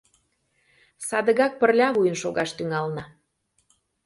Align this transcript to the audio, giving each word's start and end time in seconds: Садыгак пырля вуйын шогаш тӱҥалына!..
Садыгак 1.07 1.53
пырля 1.59 1.87
вуйын 1.95 2.17
шогаш 2.21 2.49
тӱҥалына!.. 2.57 3.05